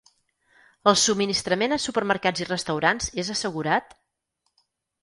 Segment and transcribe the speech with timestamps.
[0.91, 3.97] El subministrament a supermercats i restaurants és assegurat?